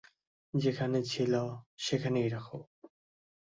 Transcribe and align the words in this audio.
যেখানে 0.53 0.99
ছিল 1.03 1.33
সেখানেই 1.77 2.27
রাখো! 2.29 2.59